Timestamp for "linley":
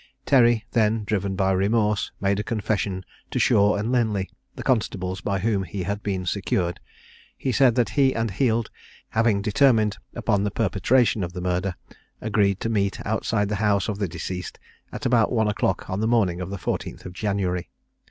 3.91-4.31